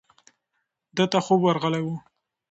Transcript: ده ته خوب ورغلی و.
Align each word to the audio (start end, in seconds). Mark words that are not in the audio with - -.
ده 0.95 1.05
ته 1.11 1.19
خوب 1.25 1.39
ورغلی 1.43 1.81
و. 1.85 1.87